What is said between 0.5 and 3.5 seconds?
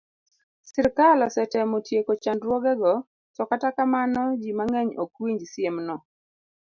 Sirkal osetemo tieko chandruogego, to